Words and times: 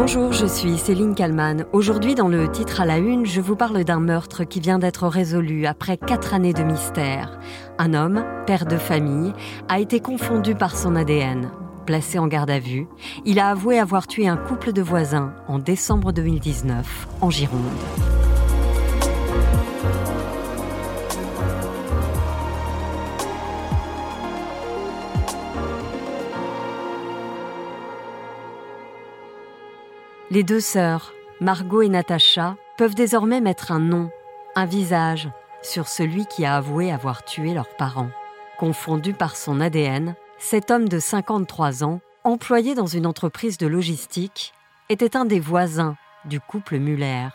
Bonjour, 0.00 0.32
je 0.32 0.46
suis 0.46 0.78
Céline 0.78 1.16
Kalman. 1.16 1.64
Aujourd'hui, 1.72 2.14
dans 2.14 2.28
le 2.28 2.48
titre 2.48 2.80
à 2.80 2.84
la 2.84 2.98
une, 2.98 3.26
je 3.26 3.40
vous 3.40 3.56
parle 3.56 3.82
d'un 3.82 3.98
meurtre 3.98 4.44
qui 4.44 4.60
vient 4.60 4.78
d'être 4.78 5.08
résolu 5.08 5.66
après 5.66 5.96
quatre 5.96 6.34
années 6.34 6.52
de 6.52 6.62
mystère. 6.62 7.40
Un 7.78 7.94
homme, 7.94 8.24
père 8.46 8.64
de 8.64 8.76
famille, 8.76 9.32
a 9.68 9.80
été 9.80 9.98
confondu 9.98 10.54
par 10.54 10.76
son 10.76 10.94
ADN. 10.94 11.50
Placé 11.84 12.20
en 12.20 12.28
garde 12.28 12.48
à 12.48 12.60
vue, 12.60 12.86
il 13.24 13.40
a 13.40 13.48
avoué 13.48 13.80
avoir 13.80 14.06
tué 14.06 14.28
un 14.28 14.36
couple 14.36 14.72
de 14.72 14.82
voisins 14.82 15.32
en 15.48 15.58
décembre 15.58 16.12
2019 16.12 17.08
en 17.20 17.30
Gironde. 17.30 18.27
Les 30.30 30.42
deux 30.42 30.60
sœurs, 30.60 31.14
Margot 31.40 31.80
et 31.80 31.88
Natacha, 31.88 32.56
peuvent 32.76 32.94
désormais 32.94 33.40
mettre 33.40 33.72
un 33.72 33.78
nom, 33.78 34.10
un 34.56 34.66
visage, 34.66 35.30
sur 35.62 35.88
celui 35.88 36.26
qui 36.26 36.44
a 36.44 36.56
avoué 36.56 36.92
avoir 36.92 37.24
tué 37.24 37.54
leurs 37.54 37.74
parents. 37.76 38.10
Confondu 38.58 39.14
par 39.14 39.36
son 39.36 39.58
ADN, 39.58 40.14
cet 40.38 40.70
homme 40.70 40.86
de 40.86 40.98
53 40.98 41.82
ans, 41.82 42.02
employé 42.24 42.74
dans 42.74 42.86
une 42.86 43.06
entreprise 43.06 43.56
de 43.56 43.66
logistique, 43.66 44.52
était 44.90 45.16
un 45.16 45.24
des 45.24 45.40
voisins 45.40 45.96
du 46.26 46.40
couple 46.40 46.76
Muller. 46.76 47.28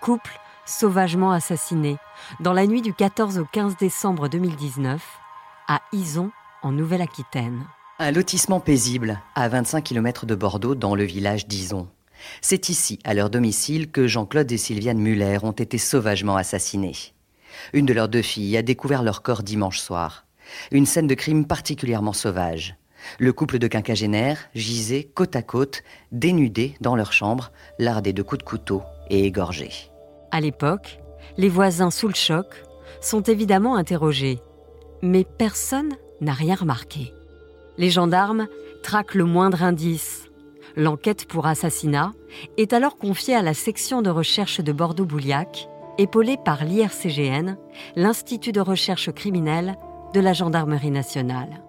Couple 0.00 0.36
sauvagement 0.66 1.30
assassiné 1.30 1.96
dans 2.40 2.52
la 2.52 2.66
nuit 2.66 2.82
du 2.82 2.92
14 2.92 3.38
au 3.38 3.44
15 3.44 3.76
décembre 3.76 4.26
2019 4.26 5.00
à 5.68 5.80
Ison, 5.92 6.32
en 6.62 6.72
Nouvelle-Aquitaine. 6.72 7.64
Un 8.00 8.10
lotissement 8.10 8.58
paisible 8.58 9.20
à 9.36 9.48
25 9.48 9.84
km 9.84 10.26
de 10.26 10.34
Bordeaux 10.34 10.74
dans 10.74 10.96
le 10.96 11.04
village 11.04 11.46
d'Ison. 11.46 11.88
C'est 12.40 12.68
ici, 12.68 12.98
à 13.04 13.14
leur 13.14 13.30
domicile, 13.30 13.90
que 13.90 14.06
Jean-Claude 14.06 14.50
et 14.50 14.56
Sylviane 14.56 14.98
Muller 14.98 15.38
ont 15.42 15.52
été 15.52 15.78
sauvagement 15.78 16.36
assassinés. 16.36 16.96
Une 17.72 17.86
de 17.86 17.92
leurs 17.92 18.08
deux 18.08 18.22
filles 18.22 18.56
a 18.56 18.62
découvert 18.62 19.02
leur 19.02 19.22
corps 19.22 19.42
dimanche 19.42 19.78
soir. 19.78 20.26
Une 20.70 20.86
scène 20.86 21.06
de 21.06 21.14
crime 21.14 21.46
particulièrement 21.46 22.12
sauvage. 22.12 22.76
Le 23.18 23.32
couple 23.32 23.58
de 23.58 23.66
quinquagénaires 23.66 24.48
gisait 24.54 25.04
côte 25.04 25.36
à 25.36 25.42
côte, 25.42 25.82
dénudés 26.12 26.76
dans 26.80 26.96
leur 26.96 27.12
chambre, 27.12 27.50
lardés 27.78 28.12
de 28.12 28.22
coups 28.22 28.38
de 28.38 28.44
couteau 28.44 28.82
et 29.10 29.24
égorgés. 29.24 29.72
À 30.30 30.40
l'époque, 30.40 31.00
les 31.36 31.48
voisins 31.48 31.90
sous 31.90 32.08
le 32.08 32.14
choc 32.14 32.46
sont 33.00 33.22
évidemment 33.22 33.76
interrogés, 33.76 34.40
mais 35.02 35.24
personne 35.24 35.92
n'a 36.20 36.32
rien 36.32 36.54
remarqué. 36.54 37.12
Les 37.78 37.90
gendarmes 37.90 38.46
traquent 38.82 39.14
le 39.14 39.24
moindre 39.24 39.62
indice, 39.62 40.21
L'enquête 40.76 41.26
pour 41.26 41.46
assassinat 41.46 42.12
est 42.56 42.72
alors 42.72 42.96
confiée 42.96 43.34
à 43.34 43.42
la 43.42 43.54
section 43.54 44.00
de 44.00 44.10
recherche 44.10 44.60
de 44.60 44.72
Bordeaux-Bouliac, 44.72 45.68
épaulée 45.98 46.38
par 46.42 46.64
l'IRCGN, 46.64 47.56
l'Institut 47.96 48.52
de 48.52 48.60
recherche 48.60 49.12
criminelle 49.12 49.76
de 50.14 50.20
la 50.20 50.32
Gendarmerie 50.32 50.90
nationale. 50.90 51.62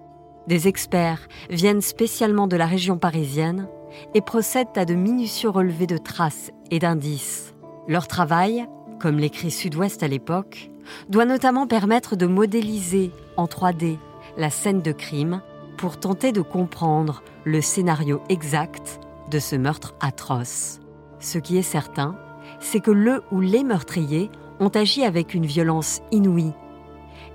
Des 0.47 0.67
experts 0.67 1.27
viennent 1.49 1.81
spécialement 1.81 2.47
de 2.47 2.55
la 2.55 2.65
région 2.65 2.97
parisienne 2.97 3.67
et 4.13 4.21
procèdent 4.21 4.77
à 4.77 4.85
de 4.85 4.93
minutieux 4.93 5.49
relevés 5.49 5.87
de 5.87 5.97
traces 5.97 6.51
et 6.71 6.79
d'indices. 6.79 7.53
Leur 7.87 8.07
travail, 8.07 8.65
comme 8.99 9.19
l'écrit 9.19 9.51
Sud-Ouest 9.51 10.03
à 10.03 10.07
l'époque, 10.07 10.71
doit 11.09 11.25
notamment 11.25 11.67
permettre 11.67 12.15
de 12.15 12.25
modéliser 12.25 13.11
en 13.37 13.45
3D 13.45 13.97
la 14.37 14.49
scène 14.49 14.81
de 14.81 14.91
crime 14.91 15.41
pour 15.77 15.99
tenter 15.99 16.31
de 16.31 16.41
comprendre 16.41 17.23
le 17.43 17.61
scénario 17.61 18.21
exact 18.29 18.99
de 19.29 19.39
ce 19.39 19.55
meurtre 19.55 19.95
atroce. 19.99 20.79
Ce 21.19 21.37
qui 21.37 21.57
est 21.57 21.61
certain, 21.61 22.15
c'est 22.59 22.79
que 22.79 22.91
le 22.91 23.23
ou 23.31 23.41
les 23.41 23.63
meurtriers 23.63 24.29
ont 24.59 24.69
agi 24.69 25.03
avec 25.03 25.33
une 25.33 25.45
violence 25.45 26.01
inouïe. 26.11 26.53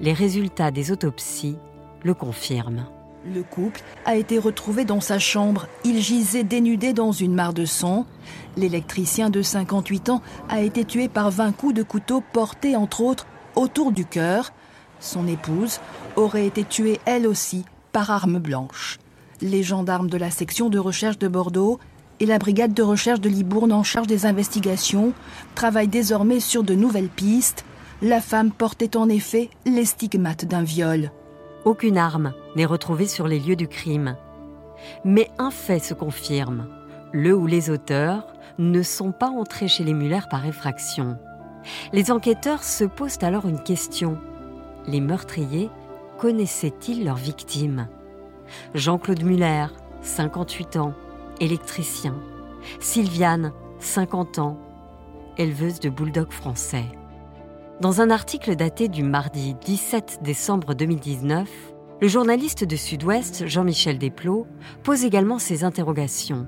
Les 0.00 0.12
résultats 0.12 0.70
des 0.70 0.92
autopsies 0.92 1.58
le 2.02 2.14
confirment. 2.14 2.86
Le 3.26 3.42
couple 3.42 3.82
a 4.06 4.16
été 4.16 4.38
retrouvé 4.38 4.84
dans 4.84 5.00
sa 5.00 5.18
chambre. 5.18 5.66
Il 5.84 6.00
gisait 6.00 6.44
dénudé 6.44 6.92
dans 6.92 7.12
une 7.12 7.34
mare 7.34 7.52
de 7.52 7.64
sang. 7.64 8.06
L'électricien 8.56 9.28
de 9.28 9.42
58 9.42 10.08
ans 10.10 10.22
a 10.48 10.60
été 10.60 10.84
tué 10.84 11.08
par 11.08 11.30
20 11.30 11.52
coups 11.52 11.74
de 11.74 11.82
couteau 11.82 12.22
portés 12.32 12.76
entre 12.76 13.00
autres 13.00 13.26
autour 13.56 13.90
du 13.90 14.06
cœur. 14.06 14.52
Son 15.00 15.26
épouse 15.26 15.80
aurait 16.16 16.46
été 16.46 16.64
tuée 16.64 17.00
elle 17.04 17.26
aussi 17.26 17.64
par 17.92 18.10
arme 18.10 18.38
blanche. 18.38 18.98
Les 19.40 19.62
gendarmes 19.62 20.10
de 20.10 20.16
la 20.16 20.30
section 20.30 20.68
de 20.68 20.78
recherche 20.78 21.18
de 21.18 21.28
Bordeaux 21.28 21.78
et 22.20 22.26
la 22.26 22.38
brigade 22.38 22.74
de 22.74 22.82
recherche 22.82 23.20
de 23.20 23.28
Libourne 23.28 23.72
en 23.72 23.82
charge 23.82 24.06
des 24.06 24.26
investigations 24.26 25.12
travaillent 25.54 25.88
désormais 25.88 26.40
sur 26.40 26.62
de 26.62 26.74
nouvelles 26.74 27.08
pistes. 27.08 27.64
La 28.02 28.20
femme 28.20 28.50
portait 28.50 28.96
en 28.96 29.08
effet 29.08 29.50
les 29.66 29.84
stigmates 29.84 30.44
d'un 30.44 30.62
viol. 30.62 31.10
Aucune 31.64 31.98
arme 31.98 32.32
n'est 32.56 32.64
retrouvée 32.64 33.06
sur 33.06 33.28
les 33.28 33.38
lieux 33.38 33.56
du 33.56 33.68
crime. 33.68 34.16
Mais 35.04 35.30
un 35.38 35.50
fait 35.50 35.80
se 35.80 35.94
confirme. 35.94 36.68
Le 37.12 37.34
ou 37.34 37.46
les 37.46 37.70
auteurs 37.70 38.26
ne 38.58 38.82
sont 38.82 39.12
pas 39.12 39.28
entrés 39.28 39.68
chez 39.68 39.84
les 39.84 39.94
Muller 39.94 40.20
par 40.30 40.46
effraction. 40.46 41.16
Les 41.92 42.10
enquêteurs 42.10 42.62
se 42.62 42.84
posent 42.84 43.18
alors 43.22 43.46
une 43.46 43.62
question. 43.62 44.18
Les 44.86 45.00
meurtriers 45.00 45.70
connaissaient-ils 46.18 47.04
leurs 47.04 47.16
victimes? 47.16 47.88
Jean-Claude 48.74 49.22
Muller, 49.22 49.66
58 50.02 50.76
ans, 50.76 50.94
électricien. 51.40 52.14
Sylviane, 52.80 53.52
50 53.78 54.38
ans, 54.38 54.58
éleveuse 55.36 55.80
de 55.80 55.88
bulldog 55.88 56.30
français. 56.30 56.84
Dans 57.80 58.00
un 58.00 58.10
article 58.10 58.56
daté 58.56 58.88
du 58.88 59.04
mardi 59.04 59.54
17 59.64 60.18
décembre 60.22 60.74
2019, 60.74 61.48
le 62.00 62.08
journaliste 62.08 62.64
de 62.64 62.76
Sud-Ouest, 62.76 63.46
Jean-Michel 63.46 63.98
Desplot, 63.98 64.46
pose 64.82 65.04
également 65.04 65.38
ces 65.38 65.64
interrogations. 65.64 66.46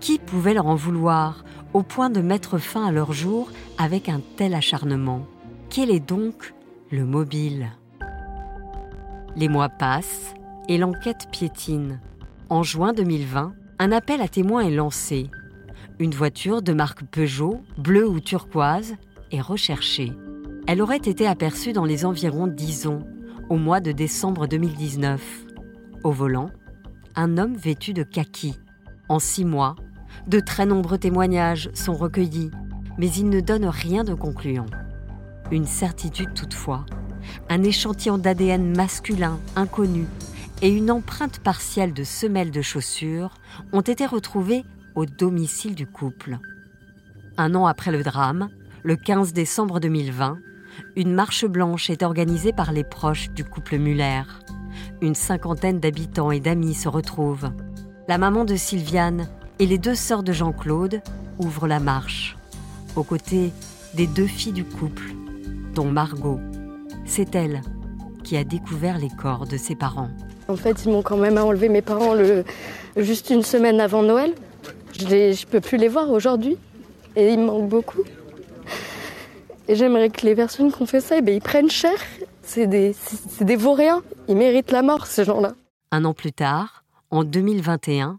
Qui 0.00 0.18
pouvait 0.18 0.54
leur 0.54 0.66
en 0.66 0.74
vouloir 0.74 1.44
au 1.72 1.82
point 1.82 2.10
de 2.10 2.20
mettre 2.20 2.58
fin 2.58 2.86
à 2.86 2.92
leur 2.92 3.12
jour 3.12 3.50
avec 3.78 4.08
un 4.08 4.20
tel 4.36 4.54
acharnement? 4.54 5.22
Quel 5.70 5.90
est 5.90 6.00
donc 6.00 6.54
le 6.90 7.04
mobile? 7.04 7.70
Les 9.34 9.48
mois 9.48 9.70
passent 9.70 10.34
et 10.68 10.76
l'enquête 10.76 11.28
piétine. 11.32 12.00
En 12.50 12.62
juin 12.62 12.92
2020, 12.92 13.54
un 13.78 13.92
appel 13.92 14.20
à 14.20 14.28
témoins 14.28 14.60
est 14.60 14.70
lancé. 14.70 15.30
Une 15.98 16.12
voiture 16.12 16.60
de 16.60 16.74
marque 16.74 17.04
Peugeot, 17.04 17.62
bleue 17.78 18.06
ou 18.06 18.20
turquoise, 18.20 18.94
est 19.30 19.40
recherchée. 19.40 20.12
Elle 20.66 20.82
aurait 20.82 20.96
été 20.98 21.26
aperçue 21.26 21.72
dans 21.72 21.86
les 21.86 22.04
environs 22.04 22.46
d'Ison 22.46 23.00
au 23.48 23.56
mois 23.56 23.80
de 23.80 23.92
décembre 23.92 24.46
2019. 24.46 25.22
Au 26.04 26.10
volant, 26.10 26.50
un 27.16 27.38
homme 27.38 27.56
vêtu 27.56 27.94
de 27.94 28.02
kaki. 28.02 28.58
En 29.08 29.18
six 29.18 29.46
mois, 29.46 29.76
de 30.26 30.40
très 30.40 30.66
nombreux 30.66 30.98
témoignages 30.98 31.70
sont 31.72 31.94
recueillis, 31.94 32.50
mais 32.98 33.10
ils 33.10 33.28
ne 33.28 33.40
donnent 33.40 33.66
rien 33.66 34.04
de 34.04 34.14
concluant. 34.14 34.66
Une 35.50 35.66
certitude 35.66 36.34
toutefois, 36.34 36.84
un 37.48 37.62
échantillon 37.62 38.18
d'ADN 38.18 38.74
masculin 38.76 39.38
inconnu 39.56 40.06
et 40.62 40.70
une 40.70 40.90
empreinte 40.90 41.40
partielle 41.40 41.92
de 41.92 42.04
semelle 42.04 42.50
de 42.50 42.62
chaussures 42.62 43.34
ont 43.72 43.80
été 43.80 44.06
retrouvées 44.06 44.64
au 44.94 45.06
domicile 45.06 45.74
du 45.74 45.86
couple. 45.86 46.38
Un 47.36 47.54
an 47.54 47.66
après 47.66 47.90
le 47.90 48.02
drame, 48.02 48.48
le 48.82 48.96
15 48.96 49.32
décembre 49.32 49.80
2020, 49.80 50.38
une 50.96 51.14
marche 51.14 51.44
blanche 51.44 51.90
est 51.90 52.02
organisée 52.02 52.52
par 52.52 52.72
les 52.72 52.84
proches 52.84 53.30
du 53.30 53.44
couple 53.44 53.78
Muller. 53.78 54.22
Une 55.00 55.14
cinquantaine 55.14 55.80
d'habitants 55.80 56.30
et 56.30 56.40
d'amis 56.40 56.74
se 56.74 56.88
retrouvent. 56.88 57.50
La 58.08 58.18
maman 58.18 58.44
de 58.44 58.56
Sylviane 58.56 59.28
et 59.58 59.66
les 59.66 59.78
deux 59.78 59.94
sœurs 59.94 60.22
de 60.22 60.32
Jean-Claude 60.32 61.02
ouvrent 61.38 61.68
la 61.68 61.80
marche, 61.80 62.36
aux 62.96 63.04
côtés 63.04 63.52
des 63.94 64.06
deux 64.06 64.26
filles 64.26 64.52
du 64.52 64.64
couple, 64.64 65.14
dont 65.74 65.90
Margot. 65.90 66.40
C'est 67.04 67.34
elle 67.34 67.62
qui 68.24 68.36
a 68.36 68.44
découvert 68.44 68.98
les 68.98 69.10
corps 69.10 69.46
de 69.46 69.56
ses 69.56 69.74
parents. 69.74 70.08
En 70.48 70.56
fait, 70.56 70.84
ils 70.84 70.92
m'ont 70.92 71.02
quand 71.02 71.16
même 71.16 71.38
enlevé 71.38 71.68
mes 71.68 71.82
parents 71.82 72.14
le, 72.14 72.44
juste 72.96 73.30
une 73.30 73.42
semaine 73.42 73.80
avant 73.80 74.02
Noël. 74.02 74.34
Je 74.98 75.04
ne 75.04 75.46
peux 75.46 75.60
plus 75.60 75.78
les 75.78 75.88
voir 75.88 76.10
aujourd'hui. 76.10 76.56
Et 77.16 77.32
ils 77.32 77.38
me 77.38 77.46
manquent 77.46 77.68
beaucoup. 77.68 78.02
Et 79.68 79.74
j'aimerais 79.74 80.10
que 80.10 80.24
les 80.26 80.34
personnes 80.34 80.72
qui 80.72 80.82
ont 80.82 80.86
fait 80.86 81.00
ça, 81.00 81.18
eh 81.18 81.22
ben, 81.22 81.34
ils 81.34 81.42
prennent 81.42 81.70
cher. 81.70 81.94
C'est 82.42 82.66
des, 82.66 82.94
des 83.40 83.56
vauriens. 83.56 84.02
Ils 84.28 84.36
méritent 84.36 84.72
la 84.72 84.82
mort, 84.82 85.06
ces 85.06 85.24
gens-là. 85.24 85.52
Un 85.90 86.04
an 86.04 86.14
plus 86.14 86.32
tard, 86.32 86.84
en 87.10 87.24
2021, 87.24 88.18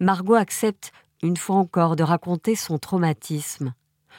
Margot 0.00 0.34
accepte 0.34 0.92
une 1.22 1.36
fois 1.36 1.56
encore 1.56 1.96
de 1.96 2.02
raconter 2.02 2.56
son 2.56 2.78
traumatisme, 2.78 3.74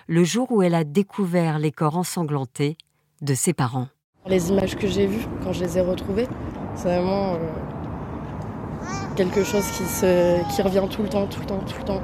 le 0.07 0.23
jour 0.23 0.51
où 0.51 0.61
elle 0.61 0.75
a 0.75 0.83
découvert 0.83 1.59
les 1.59 1.71
corps 1.71 1.97
ensanglantés 1.97 2.77
de 3.21 3.33
ses 3.33 3.53
parents. 3.53 3.87
Les 4.27 4.49
images 4.49 4.75
que 4.75 4.87
j'ai 4.87 5.05
vues 5.05 5.25
quand 5.43 5.51
je 5.51 5.63
les 5.63 5.77
ai 5.77 5.81
retrouvées, 5.81 6.27
c'est 6.75 6.87
vraiment 6.87 7.33
euh, 7.33 7.37
quelque 9.15 9.43
chose 9.43 9.65
qui, 9.71 9.83
se, 9.83 10.55
qui 10.55 10.61
revient 10.61 10.85
tout 10.89 11.03
le 11.03 11.09
temps, 11.09 11.27
tout 11.27 11.41
le 11.41 11.45
temps, 11.45 11.59
tout 11.59 11.77
le 11.79 11.83
temps. 11.83 12.01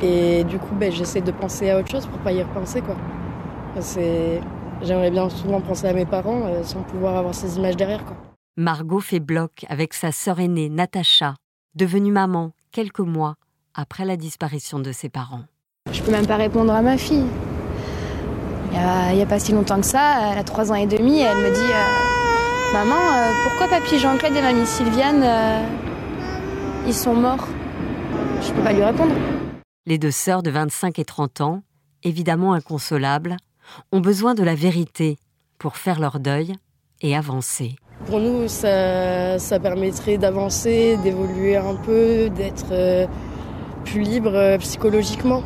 Et 0.00 0.44
du 0.44 0.58
coup, 0.58 0.74
ben, 0.74 0.92
j'essaie 0.92 1.20
de 1.20 1.32
penser 1.32 1.70
à 1.70 1.78
autre 1.78 1.90
chose 1.90 2.06
pour 2.06 2.18
pas 2.20 2.32
y 2.32 2.42
repenser. 2.42 2.80
Quoi. 2.80 2.96
C'est... 3.80 4.40
J'aimerais 4.82 5.10
bien 5.10 5.28
souvent 5.28 5.60
penser 5.60 5.88
à 5.88 5.92
mes 5.92 6.06
parents 6.06 6.46
euh, 6.46 6.62
sans 6.62 6.82
pouvoir 6.82 7.16
avoir 7.16 7.34
ces 7.34 7.58
images 7.58 7.76
derrière. 7.76 8.04
Quoi. 8.04 8.16
Margot 8.56 9.00
fait 9.00 9.20
bloc 9.20 9.66
avec 9.68 9.92
sa 9.92 10.12
sœur 10.12 10.38
aînée, 10.38 10.68
Natacha, 10.68 11.34
devenue 11.74 12.12
maman 12.12 12.52
quelques 12.72 13.00
mois 13.00 13.34
après 13.74 14.04
la 14.04 14.16
disparition 14.16 14.78
de 14.78 14.92
ses 14.92 15.08
parents. 15.08 15.42
Je 15.90 16.00
peux 16.02 16.12
même 16.12 16.26
pas 16.26 16.36
répondre 16.36 16.72
à 16.72 16.80
ma 16.80 16.96
fille. 16.96 17.26
Il 18.72 19.16
n'y 19.16 19.22
a, 19.22 19.26
pas 19.26 19.38
si 19.38 19.52
longtemps 19.52 19.80
que 19.80 19.86
ça, 19.86 20.32
elle 20.32 20.38
a 20.38 20.44
trois 20.44 20.70
ans 20.70 20.76
et 20.76 20.86
demi, 20.86 21.20
elle 21.20 21.36
me 21.36 21.50
dit 21.52 21.72
euh, 21.72 22.72
Maman, 22.72 22.94
euh, 22.94 23.30
pourquoi 23.44 23.68
papy 23.68 23.98
Jean-Claude 23.98 24.36
et 24.36 24.42
mamie 24.42 24.66
Sylviane, 24.66 25.24
ils 26.86 26.94
sont 26.94 27.14
morts? 27.14 27.48
Je 28.42 28.52
peux 28.52 28.62
pas 28.62 28.72
lui 28.72 28.84
répondre. 28.84 29.12
Les 29.86 29.98
deux 29.98 30.10
sœurs 30.10 30.42
de 30.42 30.50
25 30.50 30.98
et 30.98 31.04
30 31.04 31.40
ans, 31.40 31.62
évidemment 32.02 32.52
inconsolables, 32.52 33.36
ont 33.92 34.00
besoin 34.00 34.34
de 34.34 34.42
la 34.42 34.54
vérité 34.54 35.18
pour 35.58 35.76
faire 35.76 36.00
leur 36.00 36.20
deuil 36.20 36.54
et 37.00 37.16
avancer. 37.16 37.76
Pour 38.06 38.18
nous, 38.18 38.48
ça, 38.48 39.36
permettrait 39.60 40.16
d'avancer, 40.16 40.96
d'évoluer 41.02 41.56
un 41.56 41.74
peu, 41.74 42.30
d'être 42.30 42.72
euh, 42.72 43.06
plus 43.84 44.00
libre 44.00 44.34
euh, 44.34 44.58
psychologiquement. 44.58 45.42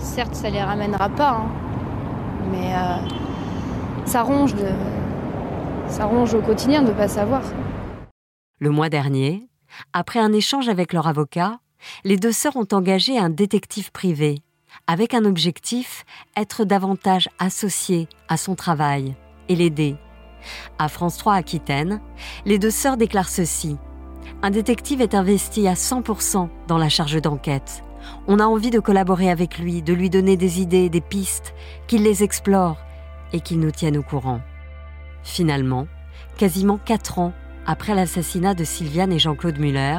Certes, 0.00 0.34
ça 0.34 0.50
les 0.50 0.60
ramènera 0.60 1.08
pas, 1.08 1.30
hein, 1.30 1.46
mais 2.52 2.74
euh, 2.74 4.04
ça 4.04 4.22
ronge 4.22 4.54
ça 5.88 6.06
ronge 6.06 6.32
au 6.34 6.40
quotidien 6.40 6.82
de 6.82 6.88
ne 6.88 6.92
pas 6.92 7.08
savoir. 7.08 7.42
Le 8.58 8.70
mois 8.70 8.88
dernier, 8.88 9.48
après 9.92 10.20
un 10.20 10.32
échange 10.32 10.68
avec 10.68 10.92
leur 10.92 11.06
avocat, 11.06 11.58
les 12.04 12.16
deux 12.16 12.32
sœurs 12.32 12.56
ont 12.56 12.68
engagé 12.72 13.18
un 13.18 13.28
détective 13.28 13.92
privé, 13.92 14.38
avec 14.86 15.14
un 15.14 15.24
objectif, 15.24 16.04
être 16.36 16.64
davantage 16.64 17.28
associées 17.38 18.08
à 18.28 18.36
son 18.36 18.54
travail 18.54 19.14
et 19.48 19.56
l'aider. 19.56 19.96
À 20.78 20.88
France 20.88 21.18
3 21.18 21.34
Aquitaine, 21.34 22.00
les 22.46 22.58
deux 22.58 22.70
sœurs 22.70 22.96
déclarent 22.96 23.28
ceci. 23.28 23.76
Un 24.42 24.50
détective 24.50 25.00
est 25.00 25.14
investi 25.14 25.68
à 25.68 25.74
100% 25.74 26.48
dans 26.68 26.78
la 26.78 26.88
charge 26.88 27.20
d'enquête. 27.20 27.84
On 28.26 28.38
a 28.38 28.44
envie 28.44 28.70
de 28.70 28.80
collaborer 28.80 29.30
avec 29.30 29.58
lui, 29.58 29.82
de 29.82 29.92
lui 29.92 30.10
donner 30.10 30.36
des 30.36 30.60
idées, 30.60 30.88
des 30.88 31.00
pistes, 31.00 31.54
qu'il 31.86 32.02
les 32.02 32.22
explore 32.22 32.78
et 33.32 33.40
qu'il 33.40 33.60
nous 33.60 33.70
tienne 33.70 33.96
au 33.96 34.02
courant. 34.02 34.40
Finalement, 35.22 35.86
quasiment 36.36 36.78
quatre 36.78 37.18
ans 37.18 37.32
après 37.66 37.94
l'assassinat 37.94 38.54
de 38.54 38.64
Sylviane 38.64 39.12
et 39.12 39.18
Jean-Claude 39.18 39.58
Muller, 39.58 39.98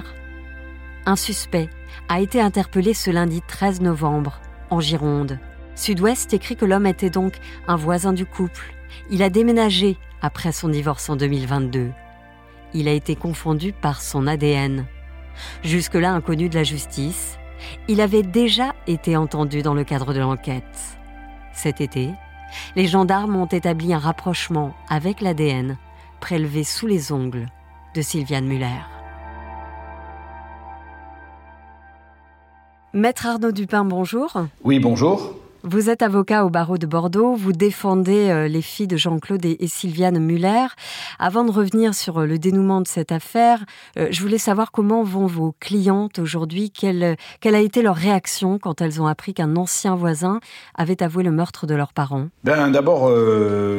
un 1.05 1.15
suspect 1.15 1.69
a 2.09 2.19
été 2.19 2.41
interpellé 2.41 2.93
ce 2.93 3.11
lundi 3.11 3.41
13 3.47 3.81
novembre, 3.81 4.39
en 4.69 4.79
Gironde. 4.79 5.39
Sud-Ouest 5.75 6.33
écrit 6.33 6.55
que 6.55 6.65
l'homme 6.65 6.85
était 6.85 7.09
donc 7.09 7.33
un 7.67 7.75
voisin 7.75 8.13
du 8.13 8.25
couple. 8.25 8.73
Il 9.09 9.23
a 9.23 9.29
déménagé 9.29 9.97
après 10.21 10.51
son 10.51 10.69
divorce 10.69 11.09
en 11.09 11.15
2022. 11.15 11.91
Il 12.73 12.87
a 12.87 12.93
été 12.93 13.15
confondu 13.15 13.73
par 13.73 14.01
son 14.01 14.27
ADN. 14.27 14.85
Jusque-là 15.63 16.13
inconnu 16.13 16.49
de 16.49 16.55
la 16.55 16.63
justice, 16.63 17.37
il 17.87 18.01
avait 18.01 18.23
déjà 18.23 18.73
été 18.87 19.15
entendu 19.17 19.61
dans 19.61 19.73
le 19.73 19.83
cadre 19.83 20.13
de 20.13 20.19
l'enquête. 20.19 20.97
Cet 21.53 21.81
été, 21.81 22.09
les 22.75 22.87
gendarmes 22.87 23.35
ont 23.35 23.45
établi 23.47 23.93
un 23.93 23.99
rapprochement 23.99 24.73
avec 24.89 25.21
l'ADN 25.21 25.77
prélevé 26.19 26.63
sous 26.63 26.87
les 26.87 27.11
ongles 27.11 27.47
de 27.95 28.01
Sylviane 28.01 28.45
Muller. 28.45 28.67
Maître 32.93 33.25
Arnaud 33.25 33.51
Dupin, 33.51 33.85
bonjour. 33.85 34.31
Oui, 34.63 34.79
bonjour. 34.79 35.33
Vous 35.65 35.89
êtes 35.89 36.01
avocat 36.01 36.43
au 36.43 36.49
barreau 36.49 36.77
de 36.77 36.85
Bordeaux, 36.85 37.35
vous 37.35 37.53
défendez 37.53 38.29
euh, 38.29 38.49
les 38.49 38.61
filles 38.61 38.87
de 38.87 38.97
Jean-Claude 38.97 39.45
et 39.45 39.67
Sylviane 39.67 40.19
Muller. 40.19 40.67
Avant 41.19 41.45
de 41.45 41.51
revenir 41.51 41.93
sur 41.93 42.19
euh, 42.19 42.25
le 42.25 42.37
dénouement 42.37 42.81
de 42.81 42.87
cette 42.87 43.13
affaire, 43.13 43.63
euh, 43.97 44.07
je 44.11 44.21
voulais 44.21 44.37
savoir 44.37 44.73
comment 44.73 45.03
vont 45.03 45.25
vos 45.25 45.55
clientes 45.61 46.19
aujourd'hui, 46.19 46.69
quelle, 46.69 47.15
a 47.45 47.59
été 47.61 47.81
leur 47.81 47.95
réaction 47.95 48.59
quand 48.59 48.81
elles 48.81 49.01
ont 49.01 49.07
appris 49.07 49.33
qu'un 49.33 49.55
ancien 49.55 49.95
voisin 49.95 50.41
avait 50.75 51.01
avoué 51.01 51.23
le 51.23 51.31
meurtre 51.31 51.65
de 51.65 51.75
leurs 51.75 51.93
parents? 51.93 52.27
Ben, 52.43 52.69
D'abord, 52.69 53.09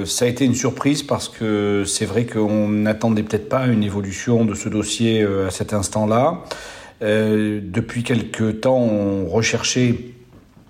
ça 0.07 0.25
a 0.25 0.29
été 0.29 0.47
une 0.47 0.55
surprise 0.55 1.03
parce 1.03 1.29
que 1.29 1.85
c'est 1.87 2.07
vrai 2.07 2.25
qu'on 2.25 2.67
n'attendait 2.71 3.23
peut-être 3.23 3.51
pas 3.51 3.67
une 3.67 3.83
évolution 3.83 4.47
de 4.47 4.55
ce 4.55 4.71
dossier 4.71 5.23
à 5.23 5.51
cet 5.51 5.75
instant-là. 5.75 6.45
Depuis 7.03 8.05
quelque 8.05 8.53
temps, 8.53 8.79
on 8.79 9.27
recherchait 9.27 10.15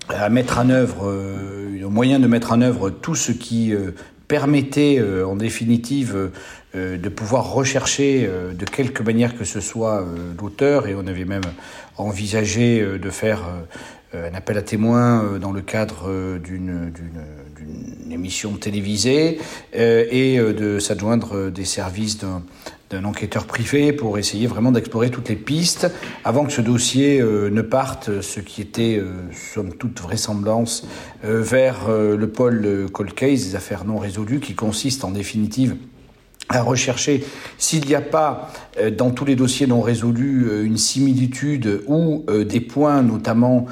à 0.08 0.28
mettre 0.28 0.58
en 0.58 0.70
œuvre, 0.70 1.08
euh, 1.08 1.88
moyen 1.88 2.18
de 2.18 2.26
mettre 2.26 2.52
en 2.52 2.60
œuvre 2.60 2.90
tout 2.90 3.14
ce 3.14 3.32
qui 3.32 3.72
euh, 3.72 3.92
permettait, 4.28 4.98
euh, 4.98 5.26
en 5.26 5.36
définitive, 5.36 6.30
de 6.74 7.08
pouvoir 7.08 7.52
rechercher 7.52 8.28
de 8.52 8.64
quelque 8.64 9.04
manière 9.04 9.38
que 9.38 9.44
ce 9.44 9.60
soit 9.60 10.04
l'auteur, 10.36 10.88
et 10.88 10.96
on 10.96 11.06
avait 11.06 11.24
même 11.24 11.44
envisagé 11.96 12.84
de 12.98 13.10
faire 13.10 13.44
un 14.12 14.34
appel 14.34 14.58
à 14.58 14.62
témoins 14.62 15.38
dans 15.40 15.52
le 15.52 15.60
cadre 15.60 16.36
d'une 16.42 16.90
émission 18.10 18.54
télévisée 18.54 19.38
et 19.72 20.38
de 20.38 20.80
s'adjoindre 20.80 21.48
des 21.48 21.64
services 21.64 22.18
d'un 22.18 22.42
d'un 22.94 23.04
enquêteur 23.04 23.44
privé 23.44 23.92
pour 23.92 24.18
essayer 24.18 24.46
vraiment 24.46 24.70
d'explorer 24.70 25.10
toutes 25.10 25.28
les 25.28 25.36
pistes 25.36 25.90
avant 26.22 26.44
que 26.44 26.52
ce 26.52 26.60
dossier 26.60 27.20
euh, 27.20 27.50
ne 27.50 27.62
parte, 27.62 28.20
ce 28.20 28.38
qui 28.40 28.60
était, 28.60 28.98
euh, 28.98 29.12
somme 29.32 29.72
toute 29.74 30.00
vraisemblance, 30.00 30.86
euh, 31.24 31.42
vers 31.42 31.88
le 31.90 32.28
pôle 32.28 32.86
cold 32.92 33.14
case, 33.14 33.46
des 33.46 33.56
affaires 33.56 33.84
non 33.84 33.98
résolues, 33.98 34.40
qui 34.40 34.54
consiste 34.54 35.04
en 35.04 35.10
définitive 35.10 35.76
à 36.50 36.62
rechercher 36.62 37.24
s'il 37.56 37.86
n'y 37.86 37.94
a 37.94 38.02
pas 38.02 38.52
dans 38.98 39.10
tous 39.10 39.24
les 39.24 39.34
dossiers 39.34 39.66
non 39.66 39.80
résolus 39.80 40.62
une 40.62 40.76
similitude 40.76 41.82
ou 41.86 42.24
des 42.28 42.60
points 42.60 43.02
notamment 43.02 43.66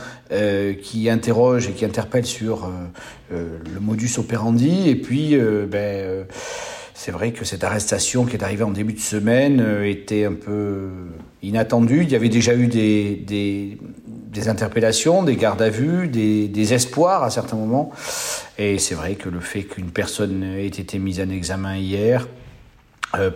qui 0.83 1.11
interrogent 1.11 1.69
et 1.69 1.73
qui 1.73 1.85
interpellent 1.85 2.25
sur 2.25 2.71
le 3.31 3.81
modus 3.81 4.13
operandi. 4.17 4.89
Et 4.89 4.97
puis 4.97 5.37
ben, 5.71 6.25
c'est 7.05 7.11
vrai 7.11 7.33
que 7.33 7.45
cette 7.45 7.65
arrestation 7.65 8.27
qui 8.27 8.37
est 8.37 8.45
arrivée 8.45 8.63
en 8.63 8.71
début 8.71 8.93
de 8.93 9.01
semaine 9.01 9.61
euh, 9.61 9.91
était 9.91 10.25
un 10.25 10.35
peu 10.35 10.89
inattendue. 11.43 12.03
Il 12.05 12.09
y 12.09 12.15
avait 12.15 12.29
déjà 12.29 12.55
eu 12.55 12.69
des, 12.69 13.77
interpellations, 14.47 15.25
des 15.25 15.35
gardes 15.35 15.63
à 15.63 15.69
vue, 15.69 16.07
des, 16.07 16.47
des 16.47 16.75
espoirs 16.75 17.25
à 17.25 17.31
certains 17.31 17.57
moments. 17.57 17.91
Et 18.57 18.79
c'est 18.79 18.95
vrai 18.95 19.17
que 19.17 19.29
le 19.29 19.41
fait 19.41 19.65
qu'une 19.65 19.91
personne 19.91 20.45
ait 20.45 20.67
été 20.69 21.01
mise 21.01 21.21
en 21.21 21.29
examen 21.29 21.77
hier, 21.77 22.29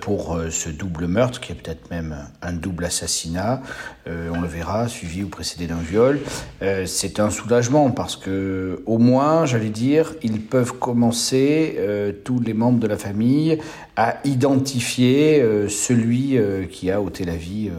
pour 0.00 0.36
euh, 0.36 0.50
ce 0.50 0.68
double 0.68 1.06
meurtre, 1.06 1.40
qui 1.40 1.52
est 1.52 1.54
peut-être 1.54 1.90
même 1.90 2.16
un 2.42 2.52
double 2.52 2.84
assassinat, 2.84 3.62
euh, 4.06 4.30
on 4.34 4.40
le 4.40 4.48
verra, 4.48 4.88
suivi 4.88 5.22
ou 5.22 5.28
précédé 5.28 5.66
d'un 5.66 5.76
viol. 5.76 6.20
c'est 6.86 7.20
un 7.20 7.30
soulagement 7.30 7.90
parce 7.90 8.16
que, 8.16 8.82
au 8.86 8.98
moins, 8.98 9.46
j'allais 9.46 9.70
dire, 9.70 10.14
ils 10.22 10.40
peuvent 10.40 10.72
commencer, 10.74 11.78
tous 12.24 12.40
les 12.40 12.54
membres 12.54 12.78
de 12.78 12.86
la 12.86 12.96
famille, 12.96 13.58
à 13.96 14.16
identifier 14.24 15.42
celui 15.68 16.38
qui 16.70 16.90
a 16.90 17.00
ôté 17.00 17.24
la 17.24 17.36
vie 17.36 17.70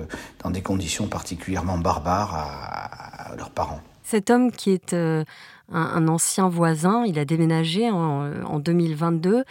dans 0.43 0.49
des 0.49 0.61
conditions 0.61 1.07
particulièrement 1.07 1.77
barbares 1.77 2.35
à 2.35 3.35
leurs 3.35 3.51
parents. 3.51 3.81
Cet 4.03 4.29
homme 4.29 4.51
qui 4.51 4.71
est 4.71 4.95
un, 5.71 6.07
ancien 6.07 6.49
voisin. 6.49 7.03
Il 7.05 7.19
a 7.19 7.25
déménagé 7.25 7.89
en, 7.89 8.59
2022. 8.59 9.43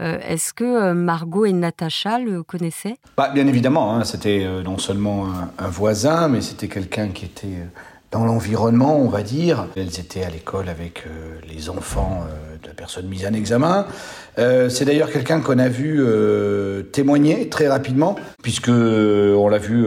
Euh, 0.00 0.18
est-ce 0.26 0.52
que 0.54 0.64
euh, 0.64 0.94
Margot 0.94 1.44
et 1.44 1.52
Natacha 1.52 2.18
le 2.18 2.42
connaissaient? 2.42 2.96
Bah, 3.16 3.30
Bien 3.34 3.46
évidemment, 3.46 3.94
hein. 3.94 4.04
c'était 4.04 4.44
euh, 4.44 4.62
non 4.62 4.78
seulement 4.78 5.28
un, 5.58 5.68
voisin, 5.68 6.28
mais 6.28 6.40
c'était 6.40 6.68
quelqu'un 6.68 7.08
qui 7.08 7.24
était 7.24 7.66
dans 8.10 8.24
l'environnement, 8.24 8.96
on 8.96 9.08
va 9.08 9.22
dire. 9.22 9.66
Elles 9.76 10.00
étaient 10.00 10.24
à 10.24 10.30
l'école 10.30 10.68
avec 10.68 11.04
les 11.48 11.68
enfants 11.68 12.24
personne 12.74 13.06
mise 13.06 13.26
en 13.26 13.32
examen. 13.32 13.86
c'est 14.36 14.84
d'ailleurs 14.84 15.10
quelqu'un 15.10 15.40
qu'on 15.40 15.58
a 15.58 15.68
vu 15.68 16.04
témoigner 16.92 17.48
très 17.48 17.68
rapidement, 17.68 18.16
puisque 18.42 18.68
on 18.68 19.48
l'a 19.48 19.58
vu 19.58 19.86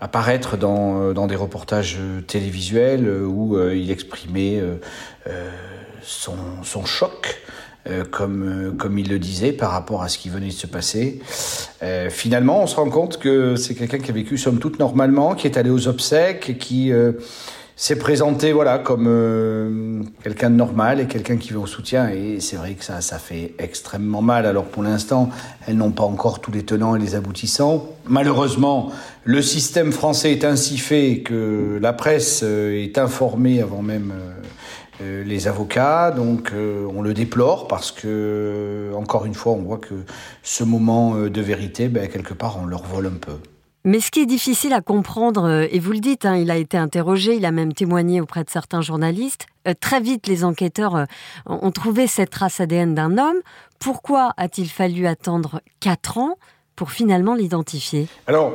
apparaître 0.00 0.56
dans, 0.56 1.12
euh, 1.12 1.26
des 1.26 1.36
reportages 1.36 1.98
euh, 2.00 2.20
télévisuels 2.20 3.06
euh, 3.06 3.24
où 3.24 3.58
il 3.70 3.90
exprimait 3.90 4.62
son, 6.02 6.36
son 6.62 6.84
choc. 6.84 7.40
comme, 8.10 8.76
comme 8.78 8.98
il 8.98 9.08
le 9.08 9.18
disait 9.18 9.52
par 9.52 9.70
rapport 9.70 10.02
à 10.02 10.08
ce 10.08 10.18
qui 10.18 10.28
venait 10.28 10.48
de 10.48 10.52
se 10.52 10.66
passer. 10.66 11.20
finalement, 12.10 12.62
on 12.62 12.66
se 12.66 12.76
rend 12.76 12.90
compte 12.90 13.18
que 13.18 13.56
c'est 13.56 13.74
quelqu'un 13.74 13.98
qui 13.98 14.10
a 14.10 14.14
vécu 14.14 14.36
somme 14.36 14.58
toute 14.58 14.78
normalement, 14.78 15.34
qui 15.34 15.46
est 15.46 15.56
allé 15.56 15.70
aux 15.70 15.88
obsèques, 15.88 16.58
qui 16.58 16.92
s'est 17.78 17.96
présenté 17.96 18.52
voilà 18.52 18.80
comme 18.80 19.06
euh, 19.06 20.02
quelqu'un 20.24 20.50
de 20.50 20.56
normal 20.56 20.98
et 20.98 21.06
quelqu'un 21.06 21.36
qui 21.36 21.52
veut 21.52 21.60
au 21.60 21.66
soutien. 21.66 22.10
Et 22.10 22.40
c'est 22.40 22.56
vrai 22.56 22.74
que 22.74 22.84
ça 22.84 23.00
ça 23.00 23.18
fait 23.20 23.54
extrêmement 23.60 24.20
mal. 24.20 24.46
Alors 24.46 24.64
pour 24.64 24.82
l'instant 24.82 25.30
elles 25.66 25.76
n'ont 25.76 25.92
pas 25.92 26.02
encore 26.02 26.40
tous 26.40 26.50
les 26.50 26.64
tenants 26.64 26.96
et 26.96 26.98
les 26.98 27.14
aboutissants. 27.14 27.88
Malheureusement 28.08 28.90
le 29.22 29.40
système 29.42 29.92
français 29.92 30.32
est 30.32 30.44
ainsi 30.44 30.76
fait 30.76 31.20
que 31.20 31.78
la 31.80 31.92
presse 31.92 32.40
euh, 32.42 32.82
est 32.82 32.98
informée 32.98 33.62
avant 33.62 33.82
même 33.82 34.12
euh, 35.00 35.22
les 35.22 35.46
avocats. 35.46 36.10
Donc 36.10 36.52
on 36.52 37.00
le 37.00 37.14
déplore 37.14 37.68
parce 37.68 37.92
que 37.92 38.90
encore 38.96 39.24
une 39.24 39.34
fois 39.34 39.52
on 39.52 39.62
voit 39.62 39.78
que 39.78 39.94
ce 40.42 40.64
moment 40.64 41.14
de 41.14 41.40
vérité 41.40 41.86
ben, 41.86 42.08
quelque 42.08 42.34
part 42.34 42.58
on 42.60 42.66
leur 42.66 42.82
vole 42.82 43.06
un 43.06 43.18
peu 43.20 43.34
mais 43.84 44.00
ce 44.00 44.10
qui 44.10 44.20
est 44.20 44.26
difficile 44.26 44.72
à 44.72 44.80
comprendre, 44.80 45.44
euh, 45.44 45.66
et 45.70 45.78
vous 45.78 45.92
le 45.92 46.00
dites, 46.00 46.26
hein, 46.26 46.36
il 46.36 46.50
a 46.50 46.56
été 46.56 46.76
interrogé, 46.76 47.36
il 47.36 47.44
a 47.46 47.52
même 47.52 47.72
témoigné 47.72 48.20
auprès 48.20 48.44
de 48.44 48.50
certains 48.50 48.80
journalistes, 48.80 49.46
euh, 49.66 49.74
très 49.78 50.00
vite 50.00 50.26
les 50.26 50.44
enquêteurs 50.44 50.96
euh, 50.96 51.04
ont 51.46 51.70
trouvé 51.70 52.06
cette 52.06 52.30
trace 52.30 52.60
ADN 52.60 52.94
d'un 52.94 53.18
homme. 53.18 53.38
Pourquoi 53.78 54.32
a-t-il 54.36 54.68
fallu 54.68 55.06
attendre 55.06 55.60
4 55.80 56.18
ans 56.18 56.34
pour 56.74 56.90
finalement 56.90 57.34
l'identifier? 57.34 58.08
Alors, 58.26 58.52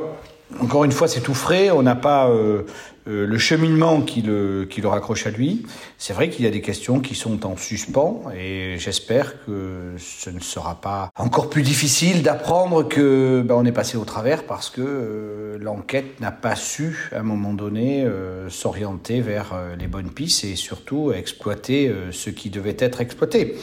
encore 0.60 0.84
une 0.84 0.92
fois, 0.92 1.08
c'est 1.08 1.20
tout 1.20 1.34
frais. 1.34 1.70
On 1.70 1.82
n'a 1.82 1.94
pas 1.94 2.28
euh, 2.28 2.62
euh, 3.08 3.26
le 3.26 3.38
cheminement 3.38 4.02
qui 4.02 4.22
le, 4.22 4.66
qui 4.68 4.80
le 4.80 4.88
raccroche 4.88 5.26
à 5.26 5.30
lui. 5.30 5.66
C'est 5.98 6.12
vrai 6.12 6.28
qu'il 6.28 6.44
y 6.44 6.48
a 6.48 6.50
des 6.50 6.60
questions 6.60 7.00
qui 7.00 7.14
sont 7.14 7.46
en 7.46 7.56
suspens 7.56 8.24
et 8.36 8.76
j'espère 8.78 9.44
que 9.44 9.94
ce 9.98 10.30
ne 10.30 10.40
sera 10.40 10.80
pas 10.80 11.10
encore 11.18 11.50
plus 11.50 11.62
difficile 11.62 12.22
d'apprendre 12.22 12.86
que 12.86 13.42
ben, 13.44 13.54
on 13.54 13.64
est 13.64 13.72
passé 13.72 13.96
au 13.96 14.04
travers 14.04 14.44
parce 14.44 14.70
que 14.70 14.82
euh, 14.82 15.58
l'enquête 15.58 16.20
n'a 16.20 16.30
pas 16.30 16.56
su, 16.56 17.10
à 17.12 17.20
un 17.20 17.22
moment 17.22 17.52
donné, 17.54 18.06
s'orienter 18.48 19.20
vers 19.20 19.54
les 19.78 19.86
bonnes 19.86 20.10
pistes 20.10 20.44
et 20.44 20.56
surtout 20.56 21.12
exploiter 21.12 21.92
ce 22.10 22.30
qui 22.30 22.50
devait 22.50 22.76
être 22.78 23.00
exploité. 23.00 23.56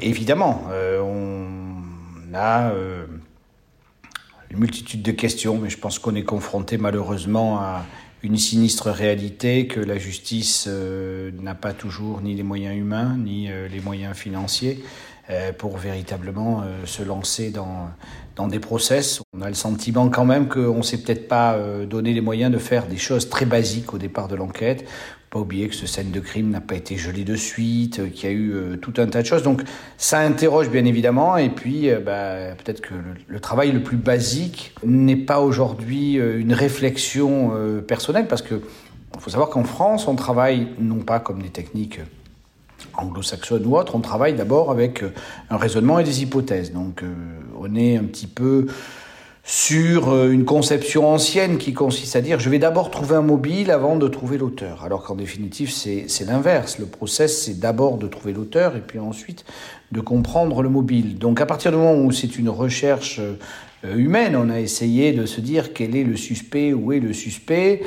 Évidemment, 0.00 0.64
on 1.02 2.34
a 2.34 2.72
une 4.50 4.58
multitude 4.58 5.02
de 5.02 5.12
questions, 5.12 5.58
mais 5.58 5.70
je 5.70 5.78
pense 5.78 5.98
qu'on 5.98 6.14
est 6.14 6.24
confronté 6.24 6.76
malheureusement 6.76 7.60
à 7.60 7.84
une 8.22 8.36
sinistre 8.36 8.90
réalité 8.90 9.66
que 9.66 9.80
la 9.80 9.96
justice 9.96 10.66
euh, 10.68 11.30
n'a 11.40 11.54
pas 11.54 11.72
toujours 11.72 12.20
ni 12.20 12.34
les 12.34 12.42
moyens 12.42 12.76
humains 12.76 13.16
ni 13.16 13.50
euh, 13.50 13.66
les 13.68 13.80
moyens 13.80 14.14
financiers 14.14 14.82
pour 15.58 15.76
véritablement 15.76 16.64
se 16.84 17.02
lancer 17.02 17.50
dans, 17.50 17.88
dans 18.36 18.48
des 18.48 18.58
process. 18.58 19.20
On 19.32 19.42
a 19.42 19.48
le 19.48 19.54
sentiment 19.54 20.08
quand 20.08 20.24
même 20.24 20.48
qu'on 20.48 20.78
ne 20.78 20.82
s'est 20.82 20.98
peut-être 20.98 21.28
pas 21.28 21.56
donné 21.88 22.12
les 22.12 22.20
moyens 22.20 22.52
de 22.52 22.58
faire 22.58 22.86
des 22.86 22.96
choses 22.96 23.28
très 23.28 23.46
basiques 23.46 23.94
au 23.94 23.98
départ 23.98 24.28
de 24.28 24.36
l'enquête 24.36 24.84
pas 25.30 25.38
oublier 25.38 25.68
que 25.68 25.76
ce 25.76 25.86
scène 25.86 26.10
de 26.10 26.18
crime 26.18 26.50
n'a 26.50 26.60
pas 26.60 26.74
été 26.74 26.96
gelé 26.96 27.22
de 27.22 27.36
suite, 27.36 28.00
euh, 28.00 28.08
qu'il 28.08 28.28
y 28.28 28.32
a 28.32 28.34
eu 28.34 28.52
euh, 28.52 28.76
tout 28.76 28.94
un 28.98 29.06
tas 29.06 29.22
de 29.22 29.26
choses. 29.26 29.44
Donc 29.44 29.62
ça 29.96 30.18
interroge 30.18 30.68
bien 30.70 30.84
évidemment. 30.84 31.36
Et 31.36 31.50
puis 31.50 31.88
euh, 31.88 32.00
bah, 32.00 32.54
peut-être 32.56 32.80
que 32.80 32.94
le, 33.28 33.40
travail 33.40 33.70
le 33.70 33.82
plus 33.82 33.96
basique 33.96 34.74
n'est 34.84 35.16
pas 35.16 35.40
aujourd'hui 35.40 36.14
une 36.14 36.52
réflexion 36.52 37.52
personnelle, 37.86 38.26
parce 38.26 38.42
que 38.42 38.60
faut 39.18 39.30
savoir 39.30 39.50
qu'en 39.50 39.64
France, 39.64 40.08
on 40.08 40.14
travaille 40.14 40.68
non 40.78 40.98
pas 40.98 41.20
comme 41.20 41.42
des 41.42 41.48
techniques 41.48 42.00
anglo-saxonnes 43.00 43.66
ou 43.66 43.76
autres, 43.76 43.94
on 43.94 44.00
travaille 44.00 44.34
d'abord 44.34 44.70
avec 44.70 45.02
un 45.50 45.56
raisonnement 45.56 45.98
et 45.98 46.04
des 46.04 46.22
hypothèses. 46.22 46.72
Donc 46.72 47.02
on 47.58 47.74
est 47.74 47.96
un 47.96 48.04
petit 48.04 48.26
peu 48.26 48.66
sur 49.50 50.10
euh, 50.10 50.30
une 50.30 50.44
conception 50.44 51.08
ancienne 51.08 51.58
qui 51.58 51.72
consiste 51.72 52.14
à 52.14 52.20
dire 52.20 52.38
je 52.38 52.50
vais 52.50 52.58
d'abord 52.58 52.90
trouver 52.90 53.16
un 53.16 53.22
mobile 53.22 53.70
avant 53.70 53.96
de 53.96 54.06
trouver 54.06 54.38
l'auteur. 54.38 54.84
Alors 54.84 55.02
qu'en 55.02 55.14
définitive, 55.14 55.72
c'est 55.72 56.24
l'inverse. 56.26 56.78
Le 56.78 56.86
process, 56.86 57.42
c'est 57.42 57.58
d'abord 57.58 57.96
de 57.96 58.06
trouver 58.06 58.32
l'auteur 58.32 58.76
et 58.76 58.80
puis 58.80 58.98
ensuite 58.98 59.44
de 59.92 60.00
comprendre 60.00 60.62
le 60.62 60.68
mobile. 60.68 61.18
Donc 61.18 61.40
à 61.40 61.46
partir 61.46 61.72
du 61.72 61.78
moment 61.78 61.96
où 61.96 62.12
c'est 62.12 62.38
une 62.38 62.48
recherche 62.48 63.18
euh, 63.18 63.32
euh, 63.32 63.36
humaine. 63.84 64.36
On 64.36 64.50
a 64.50 64.60
essayé 64.60 65.12
de 65.12 65.26
se 65.26 65.40
dire 65.40 65.72
quel 65.72 65.96
est 65.96 66.04
le 66.04 66.16
suspect, 66.16 66.72
où 66.72 66.92
est 66.92 67.00
le 67.00 67.12
suspect, 67.12 67.82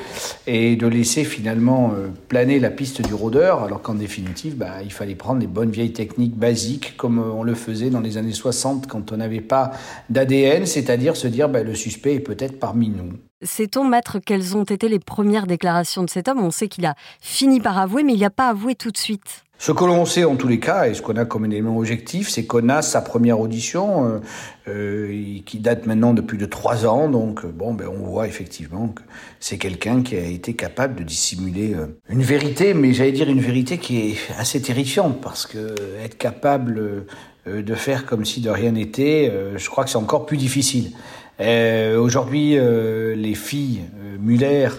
et 0.48 0.76
de 0.76 0.88
laisser 0.88 1.24
finalement 1.24 1.94
euh, 1.94 2.08
planer 2.28 2.60
la 2.60 2.70
piste 2.70 3.02
du 3.02 3.14
rôdeur, 3.14 3.64
alors 3.64 3.82
qu'en 3.82 3.96
définitive, 3.96 4.56
bah, 4.56 4.82
il 4.84 4.92
fallait 4.92 5.16
prendre 5.16 5.40
les 5.40 5.48
bonnes 5.48 5.72
vieilles 5.72 5.94
techniques 5.94 6.36
basiques, 6.36 6.96
comme 6.98 7.20
euh, 7.20 7.32
on 7.34 7.44
le 7.44 7.56
faisait 7.56 7.90
dans 7.90 8.02
les 8.02 8.18
années 8.18 8.34
60 8.34 8.88
quand 8.88 9.12
on 9.12 9.18
n'avait 9.18 9.42
pas 9.42 9.72
d'ADN, 10.10 10.66
c'est-à-dire 10.66 11.16
se 11.16 11.28
dire 11.28 11.50
bah, 11.50 11.64
le 11.64 11.76
suspect 11.76 12.16
est 12.16 12.20
peut-être 12.20 12.60
parmi 12.60 12.90
nous. 12.90 13.14
Sait-on, 13.44 13.84
maître, 13.84 14.20
quelles 14.20 14.56
ont 14.56 14.64
été 14.64 14.88
les 14.88 15.00
premières 15.00 15.48
déclarations 15.48 16.04
de 16.04 16.10
cet 16.10 16.28
homme? 16.28 16.40
On 16.40 16.52
sait 16.52 16.70
qu'il 16.70 16.86
a 16.86 16.96
fini 17.20 17.60
par 17.60 17.78
avouer, 17.78 18.04
mais 18.04 18.14
il 18.14 18.22
n'a 18.22 18.30
pas 18.30 18.50
avoué 18.50 18.76
tout 18.76 18.92
de 18.92 18.98
suite. 18.98 19.44
Ce 19.60 19.72
que 19.72 19.86
l'on 19.86 20.04
sait 20.06 20.26
en 20.26 20.36
tous 20.36 20.50
les 20.50 20.60
cas, 20.60 20.88
et 20.88 20.94
ce 20.94 21.02
qu'on 21.02 21.16
a 21.16 21.24
comme 21.24 21.46
élément 21.46 21.78
objectif, 21.78 22.28
c'est 22.28 22.46
qu'on 22.46 22.68
a 22.68 22.82
sa 22.82 23.00
première 23.02 23.40
audition 23.40 24.06
euh, 24.06 24.20
euh, 24.68 25.40
qui 25.46 25.60
date 25.60 25.86
maintenant 25.86 26.14
de 26.14 26.22
plus 26.22 26.38
de 26.38 26.46
trois 26.46 26.86
ans. 26.86 27.08
Donc, 27.08 27.46
euh, 27.46 27.48
bon, 27.48 27.74
ben, 27.74 27.88
on 27.88 28.06
voit 28.06 28.28
effectivement 28.28 28.90
que 28.90 29.02
c'est 29.40 29.58
quelqu'un 29.58 30.02
qui 30.02 30.18
a 30.18 30.26
été 30.26 30.54
capable 30.54 30.96
de 30.96 31.04
dissimuler 31.04 31.76
une 32.10 32.24
vérité, 32.24 32.74
mais 32.74 32.92
j'allais 32.92 33.14
dire 33.14 33.30
une 33.30 33.40
vérité 33.40 33.78
qui 33.78 34.00
est 34.00 34.18
assez 34.38 34.62
terrifiante 34.62 35.22
parce 35.22 35.46
que 35.46 35.76
être 36.04 36.18
capable 36.18 37.06
de 37.46 37.76
faire 37.76 38.06
comme 38.06 38.26
si 38.26 38.42
de 38.42 38.50
rien 38.50 38.72
n'était, 38.72 39.32
je 39.56 39.70
crois 39.70 39.84
que 39.86 39.90
c'est 39.90 39.98
encore 39.98 40.26
plus 40.26 40.38
difficile. 40.38 40.92
Aujourd'hui, 41.40 42.56
les 42.56 43.36
filles 43.36 43.82
Muller 44.20 44.70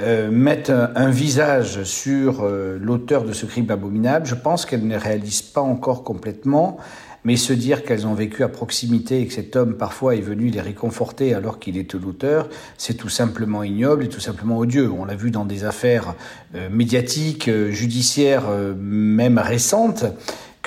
euh, 0.00 0.30
mettent 0.30 0.70
un, 0.70 1.10
visage 1.10 1.82
sur 1.82 2.42
euh, 2.42 2.78
l'auteur 2.80 3.24
de 3.24 3.32
ce 3.32 3.46
crime 3.46 3.68
abominable, 3.70 4.26
je 4.26 4.36
pense 4.36 4.64
qu'elles 4.64 4.86
ne 4.86 4.96
réalisent 4.96 5.42
pas 5.42 5.60
encore 5.60 6.04
complètement, 6.04 6.76
mais 7.24 7.34
se 7.36 7.52
dire 7.52 7.82
qu'elles 7.82 8.06
ont 8.06 8.14
vécu 8.14 8.44
à 8.44 8.48
proximité 8.48 9.20
et 9.20 9.26
que 9.26 9.32
cet 9.32 9.56
homme 9.56 9.76
parfois 9.76 10.14
est 10.14 10.20
venu 10.20 10.50
les 10.50 10.60
réconforter 10.60 11.34
alors 11.34 11.58
qu'il 11.58 11.76
était 11.76 11.98
l'auteur, 11.98 12.48
c'est 12.76 12.94
tout 12.94 13.08
simplement 13.08 13.64
ignoble 13.64 14.04
et 14.04 14.08
tout 14.08 14.20
simplement 14.20 14.58
odieux. 14.58 14.88
On 14.88 15.04
l'a 15.04 15.16
vu 15.16 15.32
dans 15.32 15.44
des 15.44 15.64
affaires 15.64 16.14
euh, 16.54 16.68
médiatiques, 16.70 17.50
judiciaires, 17.70 18.44
même 18.78 19.38
récentes 19.38 20.04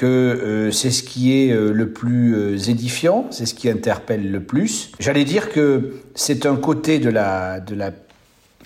que 0.01 0.70
c'est 0.72 0.89
ce 0.89 1.03
qui 1.03 1.38
est 1.38 1.53
le 1.53 1.91
plus 1.91 2.70
édifiant, 2.70 3.27
c'est 3.29 3.46
ce 3.46 3.53
qui 3.53 3.70
interpelle 3.70 4.31
le 4.31 4.41
plus. 4.41 4.91
J'allais 5.00 5.25
dire 5.25 5.50
que 5.51 5.93
c'est 6.15 6.46
un 6.46 6.55
côté 6.55 6.98
de 7.00 7.10
la, 7.10 7.60
de 7.60 7.75
la 7.75 7.91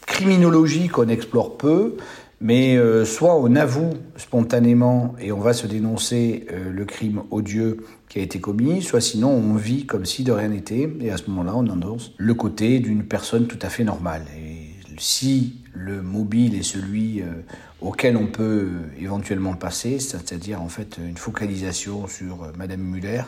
criminologie 0.05 0.87
qu'on 0.87 1.09
explore 1.09 1.57
peu, 1.57 1.97
mais 2.41 2.77
euh, 2.77 3.05
soit 3.05 3.35
on 3.35 3.55
avoue 3.55 3.93
spontanément 4.17 5.15
et 5.19 5.31
on 5.31 5.39
va 5.39 5.53
se 5.53 5.67
dénoncer 5.67 6.45
euh, 6.51 6.71
le 6.71 6.85
crime 6.85 7.23
odieux 7.31 7.77
qui 8.09 8.19
a 8.19 8.21
été 8.21 8.39
commis, 8.39 8.81
soit 8.81 9.01
sinon 9.01 9.29
on 9.29 9.55
vit 9.55 9.85
comme 9.85 10.05
si 10.05 10.23
de 10.23 10.31
rien 10.31 10.49
n'était, 10.49 10.89
et 11.01 11.11
à 11.11 11.17
ce 11.17 11.29
moment-là 11.29 11.53
on 11.55 11.67
endosse 11.67 12.11
le 12.17 12.33
côté 12.33 12.79
d'une 12.79 13.03
personne 13.03 13.47
tout 13.47 13.59
à 13.61 13.69
fait 13.69 13.83
normale. 13.83 14.23
Et 14.37 14.73
si 14.97 15.55
le 15.75 16.01
mobile 16.01 16.55
est 16.55 16.63
celui 16.63 17.21
euh, 17.21 17.25
auquel 17.81 18.17
on 18.17 18.27
peut 18.27 18.69
éventuellement 18.99 19.53
passer, 19.53 19.99
c'est-à-dire 19.99 20.61
en 20.61 20.69
fait 20.69 20.97
une 20.97 21.17
focalisation 21.17 22.07
sur 22.07 22.43
euh, 22.43 22.51
Madame 22.57 22.81
Muller, 22.81 23.23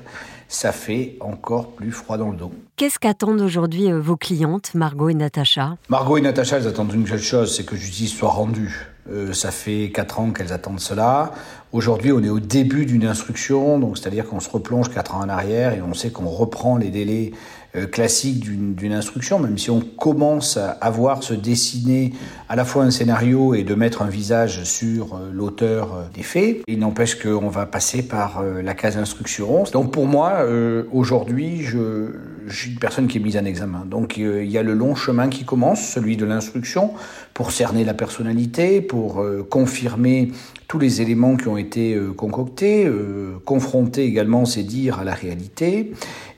ça 0.48 0.72
fait 0.72 1.18
encore 1.20 1.72
plus 1.72 1.92
froid 1.92 2.18
dans 2.18 2.32
le 2.32 2.38
dos. 2.38 2.51
Qu'est-ce 2.77 3.00
qu'attendent 3.00 3.42
aujourd'hui 3.42 3.92
euh, 3.92 4.00
vos 4.00 4.16
clientes, 4.16 4.74
Margot 4.74 5.10
et 5.10 5.13
Natacha? 5.13 5.77
Margot 5.89 6.18
et 6.18 6.22
Natacha, 6.22 6.58
elles 6.58 6.68
attendent 6.68 6.94
une 6.94 7.08
seule 7.08 7.20
chose, 7.20 7.56
c'est 7.56 7.66
que 7.66 7.75
justice 7.75 8.16
soit 8.16 8.30
rendue. 8.30 8.88
ça 9.34 9.51
fait 9.51 9.92
quatre 9.94 10.20
ans 10.20 10.32
qu'elles 10.32 10.51
attendent 10.51 10.82
cela. 10.82 11.32
Aujourd'hui, 11.74 12.13
on 12.13 12.24
est 12.24 12.30
au 12.30 12.39
début 12.39 12.86
d'une 12.86 13.06
instruction, 13.06 13.77
donc 13.77 13.98
c'est-à-dire 13.98 14.25
qu'on 14.25 14.39
se 14.39 14.50
replonge 14.50 14.89
quatre 14.89 15.16
ans 15.16 15.20
en 15.20 15.30
arrière 15.30 15.74
et 15.74 15.82
on 15.82 15.94
sait 15.94 16.12
qu'on 16.12 16.30
reprend 16.30 16.77
les 16.77 16.89
délais 16.89 17.34
euh, 17.34 17.38
classique 17.86 18.40
d'une 18.40 18.94
instruction, 18.94 19.40
même 19.40 19.58
si 19.58 19.70
on 19.70 19.82
commence 19.82 20.58
à 20.58 20.90
voir 20.90 21.24
se 21.24 21.34
dessiner 21.34 22.14
à 22.50 22.56
la 22.56 22.66
fois 22.66 22.84
un 22.84 22.92
scénario 22.92 23.54
et 23.54 23.64
de 23.64 23.76
mettre 23.76 24.02
un 24.02 24.10
visage 24.10 24.64
sur 24.64 25.16
euh, 25.16 25.30
l'auteur 25.34 25.94
euh, 25.94 26.04
des 26.14 26.24
faits. 26.24 26.62
Il 26.68 26.80
n'empêche 26.80 27.22
qu'on 27.22 27.50
va 27.50 27.66
passer 27.66 28.08
par 28.08 28.44
la 28.44 28.74
case 28.74 28.98
instruction. 28.98 29.64
Donc 29.72 29.92
pour 29.92 30.08
moi, 30.08 30.46
aujourd'hui, 30.92 31.64
je, 31.64 32.12
je, 32.48 32.56
suis 32.56 32.72
une 32.72 32.80
personne 32.80 33.08
qui 33.08 33.18
est 33.18 33.22
mise 33.22 33.38
en 33.38 33.46
examen. 33.46 33.84
Donc 33.86 34.18
il 34.18 34.46
y 34.46 34.58
a 34.58 34.64
le 34.64 34.74
long 34.74 34.96
chemin 34.96 35.30
qui 35.30 35.44
commence, 35.46 35.82
celui 35.82 36.18
de 36.18 36.26
l'instruction, 36.26 36.94
pour 37.34 37.52
cerner 37.52 37.84
la 37.84 37.94
personnalité, 37.94 38.82
pour 38.82 39.24
confirmer 39.50 40.32
tous 40.68 40.80
les 40.80 41.02
éléments 41.02 41.36
qui 41.36 41.48
ont 41.48 41.58
été 41.58 42.00
concoctés, 42.16 42.90
confronter 43.46 44.04
également 44.06 44.46
ces 44.46 44.64
dires 44.64 45.00
à 45.00 45.04
la 45.04 45.14
réalité 45.14 45.94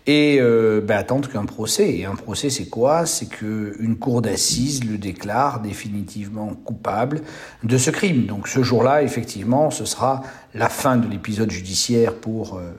et 0.10 0.40
euh, 0.42 0.82
ben, 0.82 0.98
attendre 0.98 1.30
qu'un 1.30 1.46
procès. 1.46 1.96
Et 1.96 2.06
un 2.06 2.16
procès, 2.16 2.50
c'est 2.50 2.68
quoi? 2.68 3.06
C'est 3.06 3.28
qu'une 3.28 3.96
cour 4.00 4.24
d'assises 4.24 4.84
le 4.84 4.98
déclare 4.98 5.62
définitivement 5.62 6.48
coupable 6.48 7.22
de 7.64 7.78
ce 7.78 7.92
crime. 7.92 8.26
Donc 8.26 8.48
ce 8.48 8.64
jour-là, 8.64 9.04
effectivement, 9.04 9.70
ce 9.70 9.86
sera 9.86 10.24
la 10.56 10.68
fin 10.68 10.98
de 10.98 11.08
l'épisode 11.08 11.52
judiciaire 11.52 12.16
pour 12.16 12.58
euh, 12.58 12.72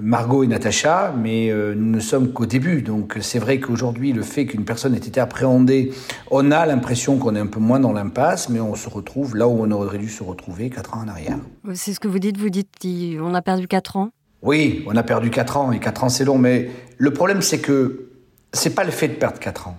Margot 0.00 0.42
et 0.42 0.48
Natacha, 0.48 1.14
mais 1.16 1.52
euh, 1.52 1.76
nous 1.76 1.92
ne 1.92 2.00
sommes 2.00 2.32
qu'au 2.32 2.46
début. 2.46 2.82
Donc 2.82 3.18
c'est 3.20 3.38
vrai 3.38 3.60
qu'aujourd'hui, 3.60 4.12
le 4.12 4.22
fait 4.22 4.46
qu'une 4.46 4.64
personne 4.64 4.96
ait 4.96 4.98
été 4.98 5.20
appréhendée, 5.20 5.92
on 6.32 6.50
a 6.50 6.66
l'impression 6.66 7.18
qu'on 7.18 7.36
est 7.36 7.40
un 7.40 7.46
peu 7.46 7.60
moins 7.60 7.78
dans 7.78 7.92
l'impasse, 7.92 8.48
mais 8.48 8.58
on 8.58 8.74
se 8.74 8.88
retrouve 8.88 9.36
là 9.36 9.46
où 9.46 9.62
on 9.62 9.70
aurait 9.70 9.98
dû 9.98 10.08
se 10.08 10.24
retrouver 10.24 10.70
quatre 10.70 10.96
ans 10.96 11.02
en 11.04 11.08
arrière. 11.08 11.38
C'est 11.74 11.92
ce 11.92 12.00
que 12.00 12.08
vous 12.08 12.18
dites, 12.18 12.36
vous 12.36 12.50
dites 12.50 12.74
on 13.20 13.32
a 13.34 13.42
perdu 13.42 13.68
quatre 13.68 13.96
ans 13.96 14.10
Oui, 14.42 14.84
on 14.86 14.96
a 14.96 15.02
perdu 15.02 15.30
quatre 15.30 15.56
ans, 15.56 15.72
et 15.72 15.80
quatre 15.80 16.04
ans 16.04 16.08
c'est 16.08 16.24
long, 16.24 16.38
mais 16.38 16.70
le 16.96 17.12
problème 17.12 17.42
c'est 17.42 17.60
que 17.60 18.10
c'est 18.52 18.74
pas 18.74 18.84
le 18.84 18.90
fait 18.90 19.08
de 19.08 19.14
perdre 19.14 19.38
quatre 19.38 19.68
ans, 19.68 19.76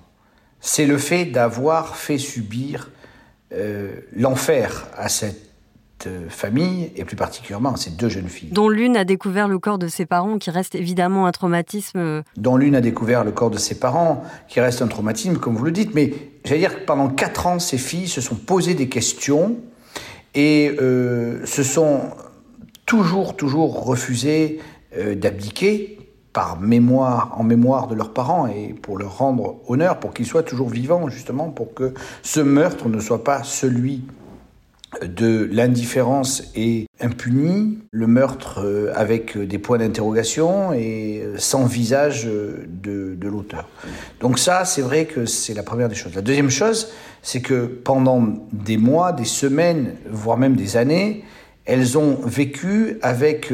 c'est 0.60 0.86
le 0.86 0.98
fait 0.98 1.25
d'avoir 1.25 1.96
fait 1.96 2.18
subir 2.18 2.92
euh, 3.54 3.94
l'enfer 4.16 4.88
à 4.96 5.10
cette 5.10 5.50
euh, 6.08 6.30
famille, 6.30 6.92
et 6.96 7.04
plus 7.04 7.16
particulièrement 7.16 7.75
ces 7.75 7.89
deux 7.89 8.10
jeunes 8.10 8.30
filles. 8.30 8.50
Dont 8.51 8.70
l'une 8.70 8.96
a 8.96 9.04
découvert 9.04 9.48
le 9.48 9.60
corps 9.60 9.78
de 9.78 9.88
ses 9.88 10.06
parents, 10.06 10.38
qui 10.38 10.50
reste 10.50 10.75
évidemment 10.75 11.25
un 11.25 11.32
traumatisme. 11.32 12.00
Euh, 12.00 12.22
Dont 12.38 12.58
l'une 12.58 12.75
a 12.75 12.82
découvert 12.82 13.24
le 13.24 13.32
corps 13.32 13.50
de 13.50 13.58
ses 13.58 13.80
parents, 13.80 14.24
qui 14.48 14.62
reste 14.62 14.82
un 14.82 14.88
traumatisme, 14.88 15.38
comme 15.38 15.56
vous 15.56 15.66
le 15.66 15.72
dites. 15.72 15.96
Mais 15.96 16.13
j'allais 16.46 16.60
dire 16.60 16.80
que 16.80 16.86
pendant 16.86 17.10
quatre 17.10 17.48
ans, 17.48 17.60
ces 17.60 17.78
filles 17.78 18.08
se 18.08 18.22
sont 18.22 18.36
posées 18.36 18.75
des 18.75 18.88
questions 18.88 19.58
et 20.36 20.75
euh, 20.80 21.46
se 21.46 21.63
sont 21.63 22.12
toujours, 22.89 23.36
toujours 23.36 23.86
refusées 23.86 24.60
d'abdiquer 24.98 26.00
par 26.34 26.60
mémoire, 26.60 27.36
en 27.38 27.43
mémoire 27.43 27.88
de 27.88 27.93
leurs 27.93 28.13
parents 28.13 28.48
et 28.48 28.74
pour 28.74 28.98
leur 28.98 29.19
rendre 29.19 29.62
honneur, 29.67 30.00
pour 30.00 30.12
qu'ils 30.12 30.25
soient 30.25 30.41
toujours 30.41 30.69
vivants, 30.69 31.08
justement, 31.08 31.50
pour 31.50 31.75
que 31.75 31.93
ce 32.24 32.39
meurtre 32.39 32.89
ne 32.89 33.00
soit 33.00 33.24
pas 33.24 33.43
celui 33.43 34.03
de 35.03 35.48
l'indifférence 35.51 36.51
et 36.55 36.88
impunie, 37.00 37.77
le 37.91 38.08
meurtre 38.08 38.62
euh, 38.63 38.91
avec 38.96 39.38
des 39.38 39.60
points 39.60 39.77
d'interrogation 39.77 40.74
et 40.74 41.22
euh, 41.22 41.38
sans 41.38 41.65
visage 41.65 42.25
euh, 42.25 42.65
de 42.67 43.27
l'auteur. 43.27 43.69
Donc 44.19 44.39
ça, 44.39 44.65
c'est 44.65 44.81
vrai 44.81 45.05
que 45.05 45.25
c'est 45.25 45.53
la 45.53 45.62
première 45.62 45.89
des 45.89 45.96
choses. 45.96 46.15
La 46.15 46.22
deuxième 46.22 46.50
chose, 46.50 46.91
c'est 47.22 47.41
que 47.41 47.65
pendant 47.65 48.24
des 48.51 48.77
mois, 48.77 49.12
des 49.12 49.25
semaines, 49.25 49.93
voire 50.10 50.38
même 50.38 50.55
des 50.55 50.75
années, 50.75 51.24
elles 51.69 51.97
ont 51.97 52.15
vécu 52.15 52.97
avec 53.03 53.53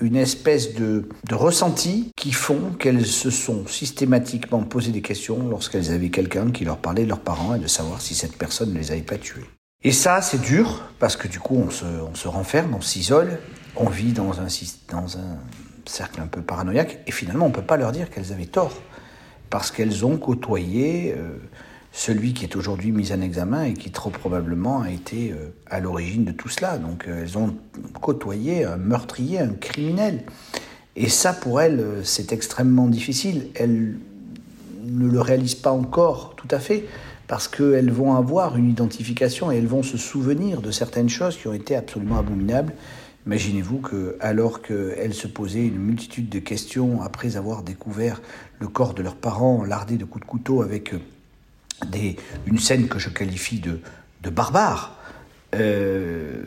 une 0.00 0.16
espèce 0.16 0.74
de, 0.74 1.08
de 1.28 1.34
ressenti 1.34 2.10
qui 2.16 2.32
font 2.32 2.72
qu'elles 2.78 3.06
se 3.06 3.30
sont 3.30 3.66
systématiquement 3.68 4.64
posé 4.64 4.90
des 4.90 5.02
questions 5.02 5.48
lorsqu'elles 5.48 5.92
avaient 5.92 6.10
quelqu'un 6.10 6.50
qui 6.50 6.64
leur 6.64 6.78
parlait 6.78 7.04
de 7.04 7.08
leurs 7.08 7.20
parents 7.20 7.54
et 7.54 7.60
de 7.60 7.68
savoir 7.68 8.00
si 8.00 8.16
cette 8.16 8.36
personne 8.36 8.72
ne 8.72 8.78
les 8.78 8.90
avait 8.90 9.02
pas 9.02 9.18
tués. 9.18 9.44
Et 9.84 9.92
ça, 9.92 10.20
c'est 10.20 10.40
dur, 10.40 10.82
parce 10.98 11.16
que 11.16 11.28
du 11.28 11.38
coup, 11.38 11.56
on 11.56 11.70
se, 11.70 11.84
on 11.84 12.14
se 12.14 12.26
renferme, 12.26 12.74
on 12.74 12.80
s'isole, 12.80 13.38
on 13.76 13.88
vit 13.88 14.12
dans 14.12 14.40
un, 14.40 14.46
dans 14.90 15.18
un 15.18 15.38
cercle 15.84 16.20
un 16.20 16.26
peu 16.26 16.40
paranoïaque, 16.40 17.00
et 17.06 17.12
finalement, 17.12 17.46
on 17.46 17.50
ne 17.50 17.54
peut 17.54 17.62
pas 17.62 17.76
leur 17.76 17.92
dire 17.92 18.10
qu'elles 18.10 18.32
avaient 18.32 18.46
tort, 18.46 18.72
parce 19.50 19.70
qu'elles 19.70 20.04
ont 20.04 20.16
côtoyé 20.16 21.14
euh, 21.16 21.36
celui 21.96 22.34
qui 22.34 22.44
est 22.44 22.56
aujourd'hui 22.56 22.90
mis 22.90 23.12
en 23.12 23.20
examen 23.20 23.62
et 23.64 23.74
qui 23.74 23.92
trop 23.92 24.10
probablement 24.10 24.82
a 24.82 24.90
été 24.90 25.30
euh, 25.30 25.54
à 25.70 25.78
l'origine 25.78 26.24
de 26.24 26.32
tout 26.32 26.48
cela. 26.48 26.76
Donc, 26.76 27.06
euh, 27.06 27.22
elles 27.22 27.38
ont 27.38 27.54
côtoyé 28.02 28.64
un 28.64 28.76
meurtrier, 28.76 29.38
un 29.38 29.54
criminel. 29.54 30.24
Et 30.96 31.08
ça, 31.08 31.32
pour 31.32 31.60
elles, 31.60 31.82
c'est 32.02 32.32
extrêmement 32.32 32.88
difficile. 32.88 33.48
Elles 33.54 33.94
ne 34.84 35.08
le 35.08 35.20
réalisent 35.20 35.54
pas 35.54 35.70
encore 35.70 36.34
tout 36.36 36.48
à 36.50 36.58
fait 36.58 36.84
parce 37.28 37.46
qu'elles 37.46 37.90
vont 37.90 38.16
avoir 38.16 38.56
une 38.56 38.68
identification 38.68 39.52
et 39.52 39.56
elles 39.56 39.66
vont 39.66 39.84
se 39.84 39.96
souvenir 39.96 40.62
de 40.62 40.72
certaines 40.72 41.08
choses 41.08 41.36
qui 41.36 41.46
ont 41.46 41.54
été 41.54 41.76
absolument 41.76 42.18
abominables. 42.18 42.74
Imaginez-vous 43.26 43.78
que, 43.78 44.16
alors 44.20 44.62
qu'elles 44.62 45.14
se 45.14 45.26
posaient 45.26 45.66
une 45.66 45.78
multitude 45.78 46.28
de 46.28 46.40
questions 46.40 47.02
après 47.02 47.36
avoir 47.36 47.62
découvert 47.62 48.20
le 48.58 48.68
corps 48.68 48.94
de 48.94 49.02
leurs 49.02 49.16
parents 49.16 49.64
lardé 49.64 49.96
de 49.96 50.04
coups 50.04 50.24
de 50.24 50.30
couteau 50.30 50.60
avec 50.60 50.92
euh, 50.92 50.98
des, 51.86 52.16
une 52.46 52.58
scène 52.58 52.88
que 52.88 52.98
je 52.98 53.08
qualifie 53.08 53.60
de, 53.60 53.80
de 54.22 54.30
barbare, 54.30 54.96
euh, 55.54 56.42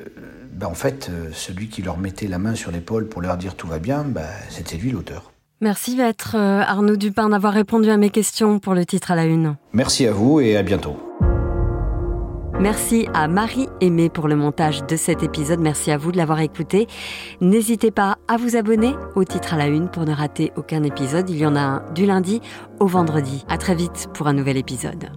ben 0.51 0.67
en 0.67 0.73
fait, 0.73 1.09
euh, 1.09 1.29
celui 1.33 1.67
qui 1.67 1.81
leur 1.81 1.97
mettait 1.97 2.27
la 2.27 2.39
main 2.39 2.55
sur 2.55 2.71
l'épaule 2.71 3.07
pour 3.07 3.21
leur 3.21 3.37
dire 3.37 3.55
tout 3.55 3.67
va 3.67 3.79
bien, 3.79 4.03
ben, 4.03 4.25
c'était 4.49 4.77
lui 4.77 4.91
l'auteur. 4.91 5.31
Merci 5.61 5.95
Maître 5.95 6.35
euh, 6.35 6.61
Arnaud 6.61 6.97
Dupin 6.97 7.29
d'avoir 7.29 7.53
répondu 7.53 7.89
à 7.89 7.97
mes 7.97 8.09
questions 8.09 8.59
pour 8.59 8.73
le 8.73 8.85
titre 8.85 9.11
à 9.11 9.15
la 9.15 9.25
une. 9.25 9.55
Merci 9.73 10.05
à 10.05 10.11
vous 10.11 10.39
et 10.39 10.55
à 10.55 10.63
bientôt. 10.63 10.97
Merci 12.59 13.07
à 13.13 13.27
Marie 13.27 13.69
Aimée 13.81 14.09
pour 14.09 14.27
le 14.27 14.35
montage 14.35 14.83
de 14.87 14.95
cet 14.95 15.21
épisode. 15.21 15.59
Merci 15.59 15.91
à 15.91 15.97
vous 15.97 16.11
de 16.11 16.17
l'avoir 16.17 16.39
écouté. 16.39 16.87
N'hésitez 17.39 17.91
pas 17.91 18.17
à 18.27 18.37
vous 18.37 18.55
abonner 18.55 18.95
au 19.15 19.23
titre 19.23 19.53
à 19.53 19.57
la 19.57 19.67
une 19.67 19.89
pour 19.89 20.05
ne 20.05 20.13
rater 20.13 20.51
aucun 20.55 20.81
épisode. 20.81 21.29
Il 21.29 21.37
y 21.37 21.45
en 21.45 21.55
a 21.55 21.59
un 21.59 21.83
du 21.93 22.07
lundi 22.07 22.41
au 22.79 22.87
vendredi. 22.87 23.45
À 23.47 23.59
très 23.59 23.75
vite 23.75 24.09
pour 24.15 24.25
un 24.27 24.33
nouvel 24.33 24.57
épisode. 24.57 25.11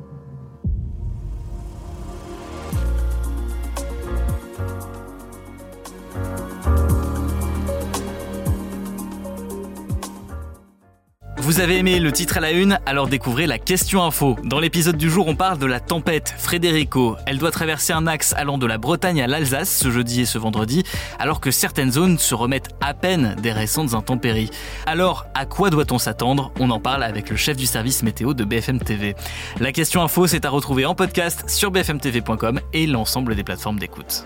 Vous 11.51 11.59
avez 11.59 11.79
aimé 11.79 11.99
le 11.99 12.13
titre 12.13 12.37
à 12.37 12.41
la 12.41 12.53
une, 12.53 12.79
alors 12.87 13.09
découvrez 13.09 13.49
la 13.49 13.59
question 13.59 14.05
info. 14.05 14.37
Dans 14.45 14.61
l'épisode 14.61 14.97
du 14.97 15.11
jour, 15.11 15.27
on 15.27 15.35
parle 15.35 15.59
de 15.59 15.67
la 15.67 15.81
tempête 15.81 16.33
Frédérico. 16.39 17.17
Elle 17.27 17.39
doit 17.39 17.51
traverser 17.51 17.93
un 17.93 18.07
axe 18.07 18.33
allant 18.35 18.57
de 18.57 18.67
la 18.67 18.79
Bretagne 18.79 19.21
à 19.21 19.27
l'Alsace 19.27 19.77
ce 19.77 19.91
jeudi 19.91 20.21
et 20.21 20.27
ce 20.27 20.39
vendredi, 20.39 20.85
alors 21.19 21.41
que 21.41 21.51
certaines 21.51 21.91
zones 21.91 22.19
se 22.19 22.37
remettent 22.37 22.69
à 22.81 22.95
peine 22.95 23.35
des 23.43 23.51
récentes 23.51 23.95
intempéries. 23.95 24.53
Alors, 24.87 25.27
à 25.35 25.45
quoi 25.45 25.71
doit-on 25.71 25.99
s'attendre? 25.99 26.53
On 26.61 26.71
en 26.71 26.79
parle 26.79 27.03
avec 27.03 27.29
le 27.31 27.37
chef 27.37 27.57
du 27.57 27.67
service 27.67 28.05
météo 28.05 28.33
de 28.33 28.45
BFM 28.45 28.79
TV. 28.79 29.17
La 29.59 29.73
question 29.73 30.05
info, 30.05 30.29
c'est 30.29 30.45
à 30.45 30.51
retrouver 30.51 30.87
en 30.87 30.95
podcast 30.95 31.51
sur 31.51 31.73
bfmtv.com 31.73 32.61
et 32.73 32.87
l'ensemble 32.87 33.35
des 33.35 33.43
plateformes 33.43 33.81
d'écoute. 33.81 34.25